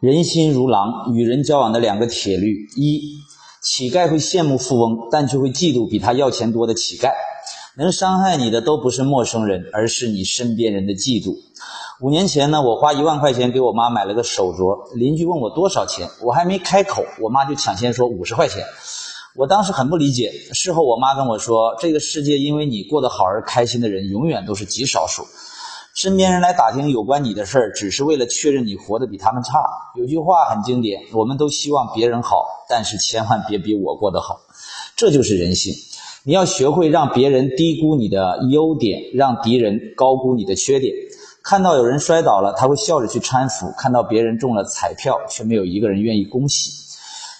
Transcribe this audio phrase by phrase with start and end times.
[0.00, 3.18] 人心如狼，与人交往的两个铁律：一，
[3.60, 7.10] 乞丐会羡慕富翁，但却会嫉妒比他要钱多的乞丐。
[7.76, 11.34] 能伤害你的都不是陌生人，而是你身边人的嫉妒。
[12.00, 18.64] 五年前呢，我花一万块钱给我妈买了个手镯，邻居问我多少钱，我还没开口，我妈就抢先说五十块钱。
[19.34, 25.26] 我当时很不理解，事后我妈跟我说，这个世界因为你过得好而开心的人永远都是极少数。
[25.98, 29.58] 身边人来打听有关你的事儿，只是为了确认你活得比他们差。
[29.96, 34.38] 有句话很经典，我们都希望别人好，但是千万别比我过得好。
[34.94, 35.74] 这就是人性。
[36.22, 40.94] 你要学会让别人低估你的优点，让敌人高估你的缺点。
[41.42, 46.70] 看到有人摔倒了，他会笑着去搀扶；看到别人中了彩票，却没有一个人愿意恭喜。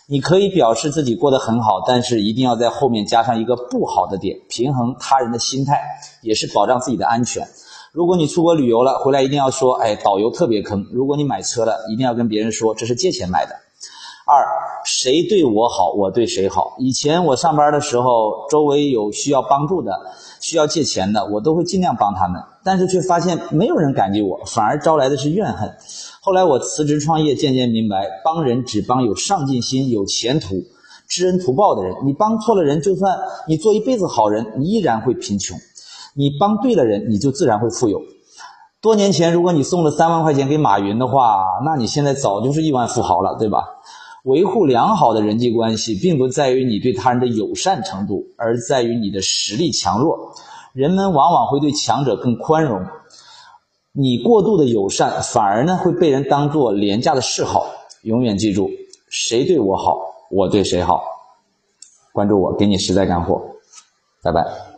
[0.09, 5.81] 你可以表示自己过得很好，但是一定要在后面加上一个不好的点，平衡他人的心态，
[6.23, 7.47] 也是保障自己的安全。
[7.99, 13.51] 如果你出国旅游了，回来一定要说：“哎，导游特别坑。”如果你买车了，一定要跟别人说这是借钱买的。
[14.25, 14.47] 二，
[14.85, 16.77] 谁对我好，我对谁好。
[16.79, 19.91] 以前我上班的时候，周围有需要帮助的、
[20.41, 25.69] 需要借钱的，我都会尽量帮他们，但是却发现没有人感激我，反而招来的是怨恨。
[26.21, 30.63] 后来我辞职创业，渐渐明白，帮人只帮有上进心、有前途、
[31.09, 31.97] 知恩图报的人。
[32.07, 35.59] 你帮错了人，就算你做一辈子好人，你依然会贫穷；
[36.15, 38.01] 你帮对了人，你就自然会富有。
[38.81, 43.65] 多年前，如果你送了三万块钱给马云的话，那你现在早就是亿万富豪了，对吧？
[44.25, 50.33] 维护良好的人际关系，并不在于你对他人的友善程度，而在于你的实力强弱。
[50.75, 52.85] 人们往往会对强者更宽容。
[53.93, 57.67] 你过度的友善，反而呢会被人当做廉价的嗜好。
[58.03, 58.71] 永远记住，
[59.09, 59.99] 谁对我好，
[60.31, 61.03] 我对谁好。
[62.13, 63.41] 关注我，给你实在干货。
[64.23, 64.78] 拜拜。